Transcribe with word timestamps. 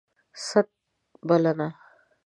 ست... 0.47 0.69
بلنه 1.27 1.73